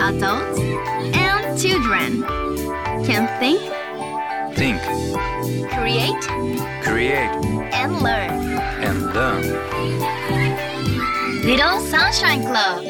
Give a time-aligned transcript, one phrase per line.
[0.00, 0.60] Adults
[1.16, 2.22] and children
[3.04, 3.58] can think,
[4.54, 4.80] Think,
[5.72, 6.14] create,
[6.84, 7.30] create,
[7.74, 8.30] and learn.
[8.84, 9.42] and learn.
[11.42, 12.84] Little Sunshine Club.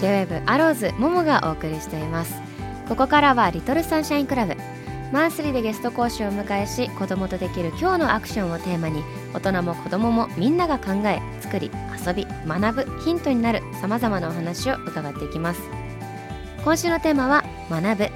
[0.00, 2.40] J-WAVE アローズももがお送りしています
[2.88, 4.54] ここからはリトルサンシャインクラブ
[5.14, 11.70] マンスリーでゲスト講師をお迎えし子供とできる今日のアクションをテーマに大人も子供もみんなが考え作り
[12.04, 15.60] 遊び学ぶヒントになるさまざまなお話を伺っていきます
[16.64, 18.08] 今週のテーマは学ぶ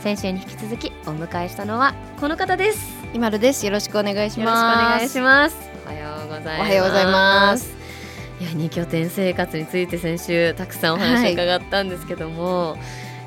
[0.00, 3.66] 先週に引き続きお迎えしたのはこの方です今丸です。
[3.66, 4.98] よろしくお願いしよろしくおます。
[4.98, 7.76] 願いしますおはようございますおはようございます。
[8.40, 12.76] いや二拠点生活について先週たくさんお話を伺ったんですけども、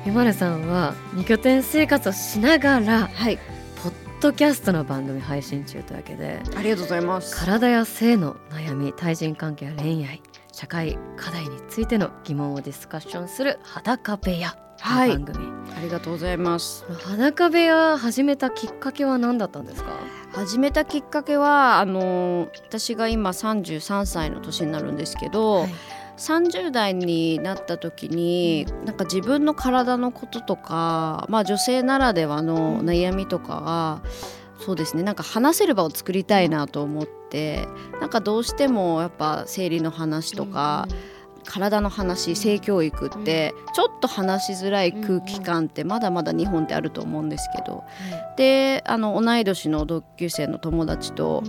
[0.06, 3.38] ゆまるさんは二拠点生活をしながらはい、
[3.82, 7.36] ポッドキャストの番組配信中というわけでありがとうございます。
[7.36, 10.22] 体や性の悩み対人関係や恋愛
[10.52, 16.86] 社会課題についての疑問をディスカッションする裸部屋の番組、ありがとうございます。
[17.04, 19.90] 裸部屋始めたきっかけは何だったんですか？
[20.32, 25.70] 始めたきっかけはあの私が今33歳の年になるんですけど、はい
[26.20, 34.02] 30代になった時になんか自分の体のこととか、まあ女性ならではの悩みとかが、
[34.58, 37.66] そうですねなんか話せる場を作りたいなと思って
[37.98, 40.86] なんかどうしてもやっぱ生理の話とか、
[41.46, 47.82] 体の話性教育ってちょっと話しづらい空気感ってまだまだ日本ってあると思うんですけど。
[48.36, 51.42] であの同い年の同級生の友達と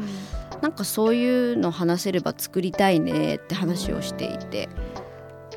[0.62, 4.70] なんかそういうの話せれば作りたいねって話をしていて。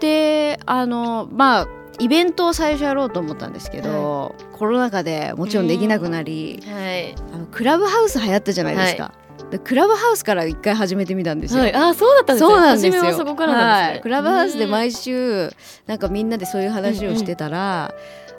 [0.00, 1.68] であのまあ
[2.00, 9.14] イベントを最初やろうと思ったんですけど、コロナ禍でもちろんできなくなり、はい、あのクラブハウス流行ったじゃないですか。
[9.50, 11.62] でクラブハウスから一回始めてみたんですよ。
[11.62, 13.02] はい、あそうだったんですねそうなんですよ。
[13.02, 13.12] ね、
[13.46, 14.00] はい。
[14.00, 15.50] クラブハウスで毎週
[15.86, 17.94] なんかみんなでそういう話をしてたら、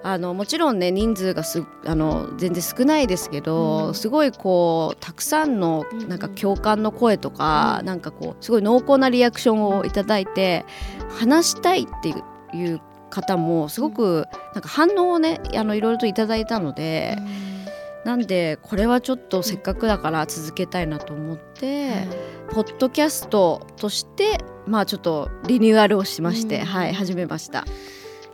[0.08, 3.94] あのもちろんね人数がすあの全然少ないですけど、うん。
[3.96, 6.02] すごいこうたくさんのうん。
[6.04, 10.64] うんなんか共感の声とか、なんかこうすごい濃厚なリアクションをいただいて、
[11.10, 12.10] 話したいって
[12.56, 12.80] いう
[13.10, 17.18] 方もすごくなんか反応をねあのいろいろといただいたので、
[18.06, 22.08] なんでこれはちょっとせっかくだから続けたいなと思って。
[22.52, 26.66] ポッドキャストとしてまあちょっとリニューアルをしまして、うん。
[26.66, 27.66] はい始めました。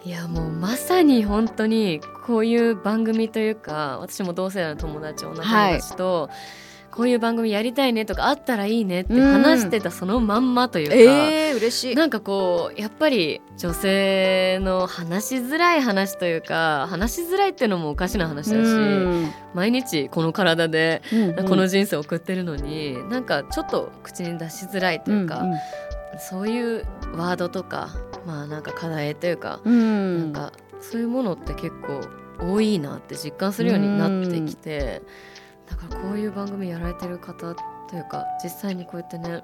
[0.03, 6.29] いやもうまさに本当にこういう番組というか私も同世代の友達女友達と、
[6.91, 11.95] こういう番組やりたいねとかあったらいいねって話してたそのまんまというか、えー、嬉しい。
[11.95, 19.31] なんかこうやっぱり女性の話しづらい話というか話しづらいっていうのもおかしな話だし、うん。
[19.53, 25.53] 毎日この体でうんこの人生を送ってるのに、なんかちょっと口に出しづらいというか、ん。
[26.19, 26.85] そういう
[27.15, 27.89] ワードとか
[28.25, 30.31] まあなんか課題というか、うん。
[30.33, 32.01] なんかそういうものって結構
[32.39, 35.01] 多いなって実感するようになってきて、
[35.69, 39.43] だからこういう番組やられてる方というか実際にこうやってね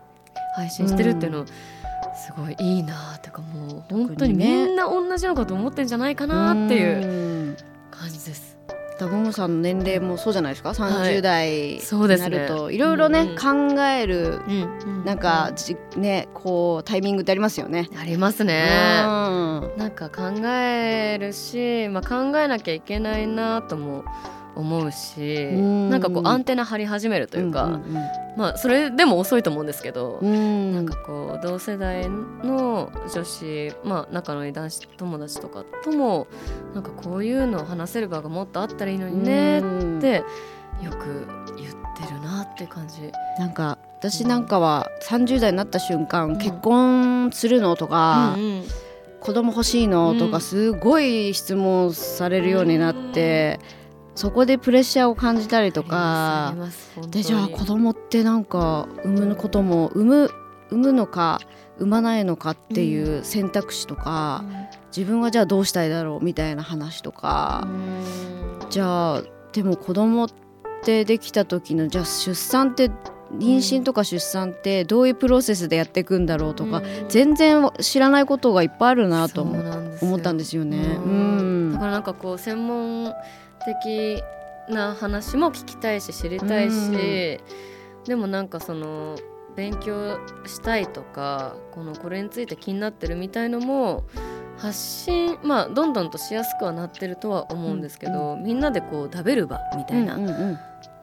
[0.55, 1.53] 配信してるっていうの、す
[2.35, 7.57] ごいいいなっていうかもう本当にみんな同じようなこと思ってんじゃないかなっていううん。
[7.91, 8.56] 感じです。
[9.00, 10.74] ダボモさんの年齢もそうじゃないですか？
[10.74, 13.35] はい30代にそうですねなるといろいろね、うん
[13.75, 17.90] 考えるうんなんかじねこうタイミングってありますよね。
[18.00, 18.68] ありますね。
[19.03, 24.03] うんなんか考えるし、まあ、考えなきゃいけないなとも
[24.57, 25.90] 思うしうん。
[25.90, 27.84] なんかこうアンテナ張り始めるというか、ん
[28.35, 30.29] まあそれでも遅いと思うんですけど、うん。
[30.29, 36.28] うんなんかこう同世代の女子、まあ、仲のいい男子友達とかとも
[36.73, 39.97] なんかこういうのを話せる場がもっとあったらいいのにねうん。
[40.00, 40.23] って
[40.84, 43.12] よく言ってるなって感じ。
[43.40, 46.38] なんか私なんかは30代になった瞬間、ん。
[46.38, 48.63] 結婚するのとか、うんうん。
[49.19, 50.41] 子供欲しいのとかうん。
[50.41, 53.59] すごい質問されるようになって、
[54.17, 56.55] そこでプレッシャーを感じたりとあか。
[57.11, 60.31] でじゃあ子本供ってなんか産むことも産む
[60.72, 61.40] 産むのか
[61.78, 68.69] 産まないのかっていう選択肢とか、当に自分はじゃあどうしたいだろうみたいな話とか、うん。
[68.72, 69.23] じゃあ
[69.53, 70.29] でも子供っ
[70.84, 72.90] てできた時のじゃあ出産って
[73.31, 76.84] 妊娠とか出産ってどういうプロセスでやっていくんだろうとか、うん。
[77.08, 80.79] 全然知らないことがいっぱいあるなと思ったんですよね。
[80.79, 81.73] ううんん。
[81.73, 83.14] だからなんかこう専門
[83.65, 84.23] 的
[84.69, 87.39] な話も聞きたいし知りたいし、うん
[88.07, 89.17] でもなんかその
[89.55, 94.05] 勉強したいとかこのこれについて気になってるみたいのも
[94.57, 100.59] 発信まあどんどんとしやすくはなってるとは思うんですけど、みんなでこう食べる場みたいな、うんうんうん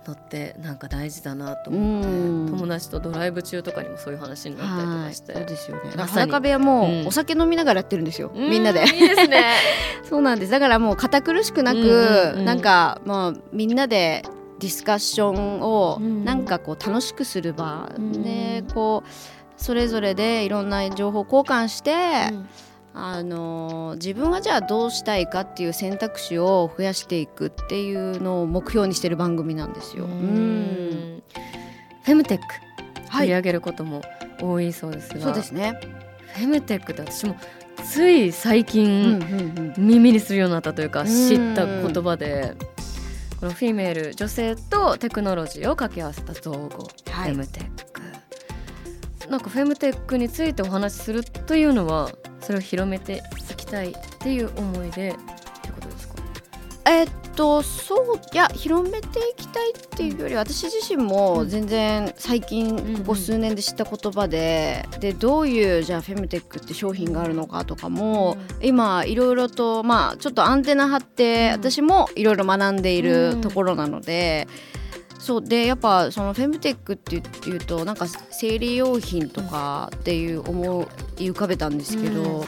[0.06, 2.46] のってなんか大事だなとう思って、ん。
[2.50, 5.90] 友達とドライブ中とかにもそういう話になったりとはいかして、そうですよね。
[5.96, 7.06] 裸部屋もうん。
[7.06, 8.80] お酒飲みながらやってるんですよ、うみんなで。
[8.80, 9.44] いいですね。
[10.08, 10.52] そうなんです。
[10.52, 14.24] だからもう堅苦しくなく、なんかまあみんなで
[14.60, 16.24] ディスカッションをうん。
[16.24, 18.22] なんかこう楽しくする場、うん。
[18.22, 19.08] でこう
[19.56, 22.32] それぞれでいろんな情報交換して、
[22.96, 30.04] あの自分はじゃあどうしたいかっていう選択肢を増やしていくっていうのを目標にしてる番組なんですよ。
[30.04, 30.90] ううん。
[31.18, 31.22] ん
[32.04, 32.44] フェムテック
[33.08, 34.02] はい、取り上げることも
[34.40, 35.78] 多いそうですが、そうですね。
[36.34, 37.36] フェムテックって私も
[37.84, 39.18] つい最うん近、
[39.76, 39.86] うん。
[39.86, 41.06] 耳にするようになったというかうん。
[41.06, 42.54] 知った言葉で
[43.40, 47.32] このフィメール女性とテクノロジーを掛け合わせた造語、はい。
[47.32, 48.00] フェムテック。
[49.28, 52.10] なんかフェムテックについてお話しするというのは
[52.44, 55.12] それを広めていきたいっていう思いでっ
[55.62, 56.14] てことですか？
[56.86, 71.62] えっとそういや広めていきたいっていうより私自身も全然最近うんここ数年で知った言葉ででどういうじゃあフェムテックって商品があるのかとかも今いろいろとまあちょっとアンテナ張ってうん。
[71.62, 73.36] 私もいろいろ学んでいうん。
[73.36, 74.46] るところなので。
[75.18, 77.20] そうでやっぱそのフェムテックってい
[77.56, 82.44] うとなんか生理用品とかっていう思い浮かべたんですけど、うん。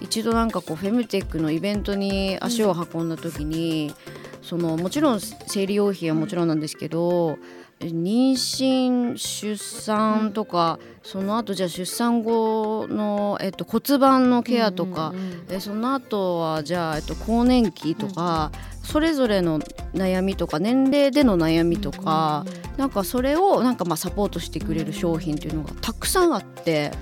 [0.00, 3.94] 一度なんかこうフェムテックのイベントに足を運んだ時に、
[4.42, 7.38] そのもちろん生理用品はもちろんなんですけど
[7.80, 18.52] 妊娠出産とか、その後じゃあ出産後の、えっと、骨盤のケアとか、うんうんうんえその後はじゃあ、えっと、更年期とか、
[18.82, 19.60] それぞれの
[19.94, 22.44] 悩みとか年齢での悩みとか、
[22.76, 26.92] なんかそれをなんかまあサポートしてくれる商品っていうのがたくさんあって。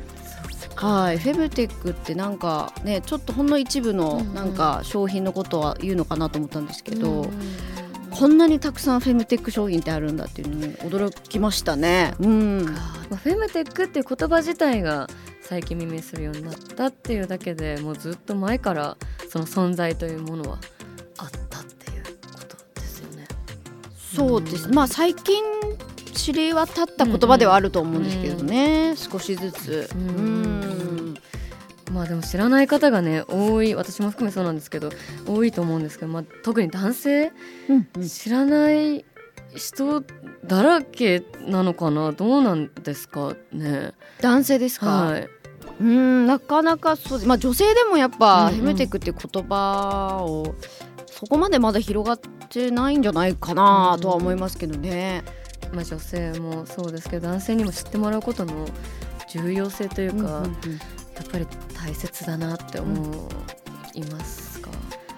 [0.77, 7.25] はい、フェムテックってなんかねちょっとほんの一部のうんなんか商品のことは言うのかなと思ったんですけど、うんうん。
[7.25, 7.33] うん
[8.13, 12.15] こんなにたくさんフェムテック商品ってあるんだっていうのに驚きましたね。
[12.21, 12.73] うん、ま
[13.13, 15.09] あ、フェムテックっていう言葉自体が
[15.41, 18.97] 最近耳にするようになったっていうだけでもうずっと前から
[19.31, 20.59] その存在というものは
[21.17, 23.27] あったっていうことですよね。
[23.97, 24.69] そうです。
[24.69, 25.43] まあ最近
[26.13, 29.91] 知り渡った言葉ではあると思うんですけどね、少しずつ。
[29.95, 30.61] ううん。
[30.61, 31.15] ん
[31.91, 34.89] まあでも知らない方がね多い私も含めそうなんですけど
[35.27, 37.33] 多いと思うんですけど、まあ、特に男性
[37.69, 38.09] うん。
[38.09, 39.05] 知らない
[39.55, 40.03] 人
[40.47, 42.13] だらけなのかな？
[42.13, 43.93] どうなんですかね。
[44.23, 45.29] 男性ですか、はい、
[45.81, 48.61] うんなかなかそうまあ女性でもやっぱ、うんうん。
[48.61, 50.55] フェムテックっていう言葉を
[51.07, 55.25] そこまでまだ広がってないんじゃないかなとは思いますけどね。
[55.73, 58.67] まあ、女性もそうですけど男性にも知ってもらうことの
[59.31, 60.81] 重要性というか、うんうんうん
[61.15, 63.29] やっぱり大切だなって思
[63.95, 64.71] いますか？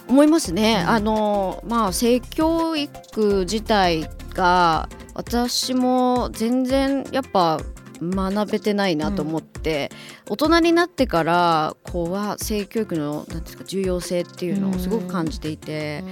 [0.09, 0.81] 思いますね。
[0.83, 7.61] うんあのまあ性教育自体が私も全然やっぱ
[8.03, 9.91] 学べてないなと思って、
[10.29, 16.03] 大人になってからこうは性教育のなんですか重要性っていうのをすごく感じていて、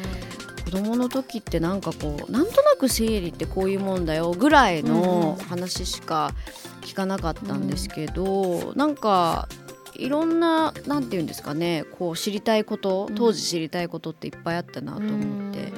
[0.64, 6.32] 子供の時ってなんかこうなんとなく生理ってこういうもんだよぐらいの話しか
[6.81, 9.49] 聞かなかったんですけど、なんか
[9.94, 13.14] いろんななんて言うんですかねこう知りたいことうん。
[13.14, 15.73] 当時知りたいことっていっぱいあったなと思って、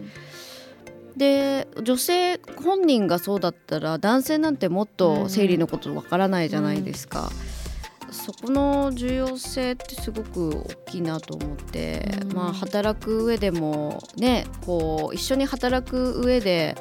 [1.17, 7.31] で女性本人がそうだったら男性なんてもっと生理のことわからないじゃないですか。
[8.15, 12.33] そこの重要性ってすごく大きいなと思って、うん。
[12.33, 16.77] まあ働く上でもねこう一緒に働く上で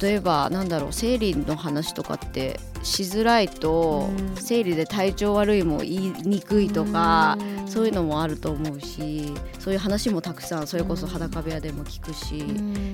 [0.00, 4.36] 例えばなんだろう生理の話とかってしづらいと、うん。
[4.36, 7.68] 生理で体調悪いも言いにくいとか、うん。
[7.68, 12.42] そういうのもあると思うしそういう話もたくさんそれこそ裸部屋でも聞くし、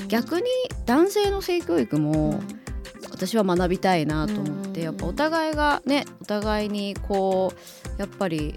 [0.09, 0.49] 逆に
[0.85, 2.41] 男性の性教育も
[3.11, 4.85] 私は学びたいなと思って、うん。
[4.85, 7.53] やっぱお互いがねお互いにこ
[7.99, 8.55] うやっぱり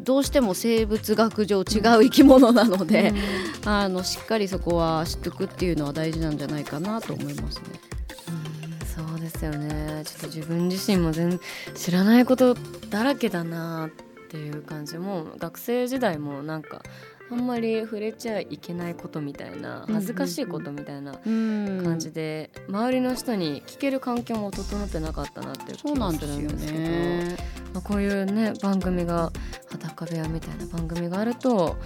[0.00, 3.12] どうしても生物学上違う生き物なので、
[3.66, 7.64] あのしっかりそこは知っておくっていうのは大事なんじゃないかなと思いますね。
[8.28, 10.02] うんそうですよね。
[10.04, 11.40] ちょっと自分自身も全然
[11.74, 12.54] 知らないこと
[12.88, 16.82] だらけだなっていう感じも学生時代もなんか
[17.30, 21.82] あんまり触れちゃいけないことみたいな恥ずかしいことみたいなうん。
[21.84, 27.36] 感じで、周りの人に聞ける環境も整ってなかったなっていう気がすなんですよるんですけどね。
[27.74, 29.30] まあ、こういうね番組が
[29.70, 31.76] 「裸部屋」みたいな番組があると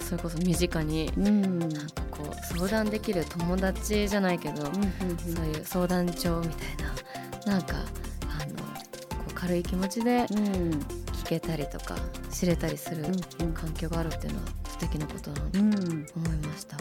[0.00, 1.58] それこそ身近にうん。
[1.60, 1.76] なんか
[2.10, 11.96] こう相談できる友達じゃないけど、そういう相談帳みたいななんかあのこう軽い気持ちで聞けたりとか
[12.30, 13.04] 知れたりする
[13.40, 13.52] うん。
[13.52, 16.06] 環境があるっていうのは素敵なことだなとうん。
[16.16, 16.76] 思いました。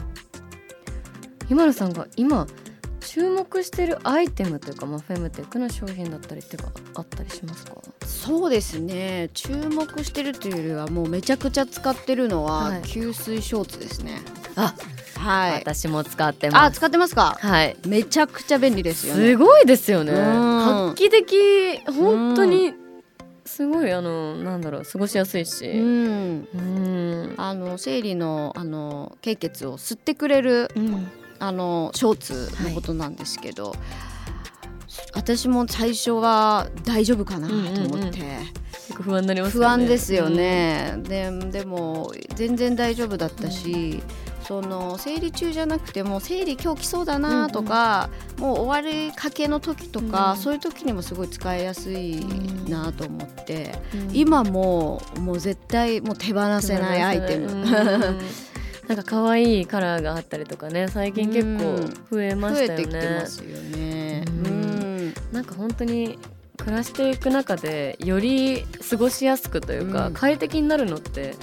[1.47, 2.47] ひまるさんが今
[3.01, 7.73] 注目してるアイテムというか、まあ、フェムテックの商品だったりっていうかあったりしますか？
[8.05, 9.29] そうですね。
[9.33, 12.81] 注目してるというよりはもうめちゃくちゃ使ってるのは、はい。
[12.81, 14.21] 吸水ショーツですね。
[14.55, 14.73] あ
[15.17, 15.59] はい。
[15.59, 16.77] 私も使ってあます。
[16.77, 17.37] 使ってますか？
[17.39, 17.75] はい。
[17.85, 19.31] めちゃくちゃ便利ですよね。
[19.33, 20.13] すごいですよね。
[20.13, 20.19] うん。
[20.89, 21.79] 画期的。
[21.85, 22.73] 本当に
[23.45, 25.67] すごいあのなんだろう過ごしやすいし。
[25.67, 26.47] うん。
[26.53, 27.33] うん。
[27.37, 31.07] あの生理のあの経血を吸ってくれるうん。
[31.39, 33.75] あのショーツのことなんですけど、
[35.13, 38.13] 私も最初は大丈夫かなと思って、うんうんうん。
[39.01, 39.67] 不安になりますよね。
[39.67, 44.01] 不安ですよね、ででも全然大丈夫だったし、
[44.43, 52.25] その生理中じゃなくても生理今日来そうだなとか、もう終わりかけの時とか、うんそういう時にもすごい使いやすい
[52.67, 54.15] なと思って、うん。
[54.15, 57.63] 今ももう絶対もう手放せないアイテム、うん
[58.87, 61.77] なんか可愛いカラーがあったりとかね最近結構
[62.11, 62.85] 増えま増えしたよね。
[62.85, 63.43] てきてますよ
[63.77, 64.25] ね。
[64.27, 65.13] ううんん。
[65.31, 66.19] なんか本当に
[66.57, 70.13] 暮らしていく中でより過ごしやすくというか、うん。
[70.13, 71.35] 快適になるのって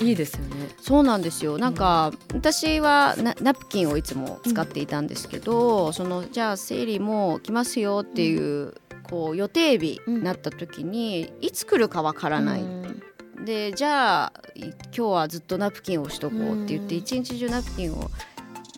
[0.00, 0.68] いいですよね。
[0.80, 1.58] そうなんですよ。
[1.58, 8.74] なんか、私はナナプキンをいつも使っていたんですけど、そのじゃあ生理も来ますよっていう,、
[9.08, 13.02] こう予定日になった時に、いつ来るかわからない、うん。
[13.44, 17.00] でじゃあい今日はずっとナプキンをしとこうって言って、うん。
[17.00, 18.10] 一日中ナプキンを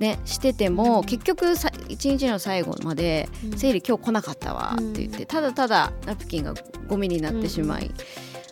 [0.00, 1.04] ねしてても、うん。
[1.04, 3.58] 結局さ一日の最後までうん。
[3.58, 6.54] 生理今日来なかったわって言って、ただただナプキンが
[6.86, 7.90] ゴミになってしまい、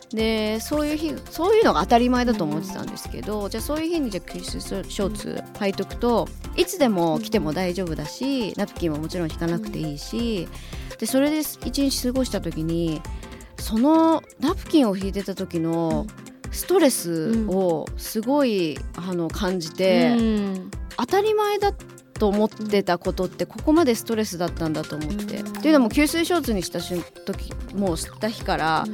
[0.09, 10.47] でそういう日そういうのが当たり前だと思ってたんですけど、じゃあそういう日にじゃあ吸水ショーツ履いとくといつでも来ても大丈夫だし、ナプキンももちろん引かなくていいし、
[10.97, 13.01] でそれで一日過ごした時に
[13.59, 16.07] そのナプキンを引いてた時の
[16.51, 20.71] ストレスをすごい、あの感じて、うん。
[20.99, 21.73] 当たり前だ
[22.17, 28.85] と思ってたことってここまでストレスだったんだと思って、うんっていうのも吸水ショーツにした瞬時もう吸った日から、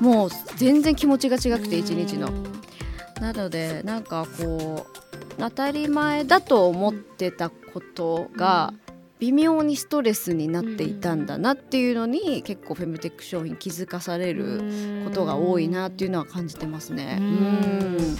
[0.00, 2.30] もう全然気持ちが違くて一日の。
[3.20, 5.00] なのでなんかこう
[5.38, 8.72] 当たり前だと思ってたことが
[9.20, 17.18] 微妙にストレスになっていたんだなっていうのに結構フェムテック商品気づかされることが多いなっていうのは感じてますね。
[17.20, 18.16] うん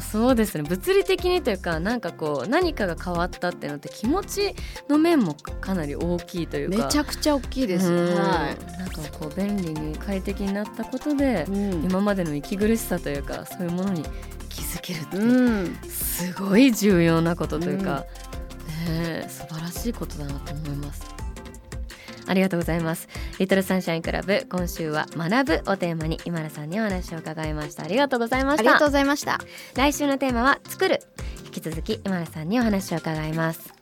[0.00, 0.64] そうですね。
[0.68, 4.54] 物理的にというかなんかこう何かが変わったっていうのって気持ち
[4.88, 6.84] の面もかなり大きいというか。
[6.84, 7.90] めちゃくちゃ大きいです。
[7.90, 8.14] うん。
[8.14, 11.84] はなんかこう便利に快適になったことでい。、うん。
[11.84, 14.04] 今までの息苦しさというかそういうものに
[14.48, 18.06] 気づけるって、うん、すごい重要なことというか、ね
[18.88, 21.15] え素晴らしいことだなと思います
[22.26, 23.08] ありがとうございます。
[23.38, 27.84] リトルサンシャインクラブ今週は学ぶをテーマに今田さんにお話を伺いました。
[27.84, 28.60] ありがとうございました。
[28.62, 29.38] ありがとうございました。
[29.74, 31.00] 来週のテーマは作る。
[31.46, 33.75] 引き続き今田さんにお話を伺います